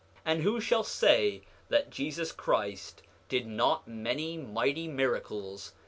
[0.25, 5.73] 9:18 And who shall say that Jesus Christ did not many mighty miracles?